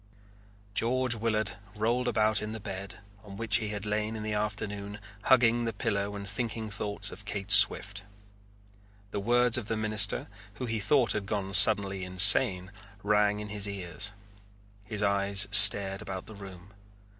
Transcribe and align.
George 0.73 1.13
Willard 1.13 1.57
rolled 1.75 2.07
about 2.07 2.41
in 2.41 2.53
the 2.53 2.59
bed 2.59 2.97
on 3.23 3.37
which 3.37 3.57
he 3.57 3.67
had 3.67 3.85
lain 3.85 4.15
in 4.15 4.23
the 4.23 4.33
afternoon 4.33 4.97
hugging 5.25 5.63
the 5.65 5.73
pillow 5.73 6.15
and 6.15 6.27
thinking 6.27 6.71
thoughts 6.71 7.11
of 7.11 7.23
Kate 7.23 7.51
Swift. 7.51 8.03
The 9.11 9.19
words 9.19 9.59
of 9.59 9.67
the 9.67 9.77
minister, 9.77 10.27
who 10.55 10.65
he 10.65 10.79
thought 10.79 11.11
had 11.11 11.27
gone 11.27 11.53
suddenly 11.53 12.03
insane, 12.03 12.71
rang 13.03 13.39
in 13.41 13.49
his 13.49 13.67
ears. 13.67 14.11
His 14.85 15.03
eyes 15.03 15.47
stared 15.51 16.01
about 16.01 16.25
the 16.25 16.33
room. 16.33 16.73